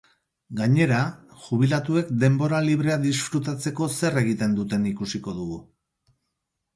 [0.59, 0.99] Gainera,
[1.41, 5.61] jubilatuek denbora librea disfrutatzeko zer egiten duten ikusiko dugu.